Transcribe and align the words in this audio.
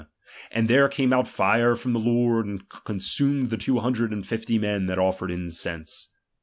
And 0.49 0.67
there 0.67 0.87
came 0.89 1.13
out 1.13 1.25
jive 1.25 1.73
^H 1.73 1.77
from 1.77 1.93
the 1.93 1.99
Lord, 1.99 2.47
and 2.47 2.67
consumed 2.67 3.51
the 3.51 3.55
two 3.55 3.81
hundred 3.81 4.09
^H 4.09 4.13
and 4.13 4.25
fifty 4.25 4.57
men 4.57 4.87
that 4.87 4.97
offered 4.97 5.29
incense. 5.29 6.09